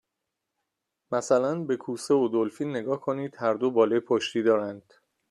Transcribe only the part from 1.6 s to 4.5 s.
به کوسه و دلفین نگاه کنید، هر دو باله پشتی